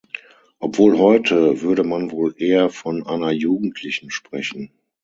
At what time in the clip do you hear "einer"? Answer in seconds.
3.05-3.29